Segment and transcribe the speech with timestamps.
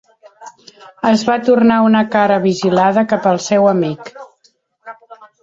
[1.09, 4.11] Es va tornar una cara vigilada cap al seu amic.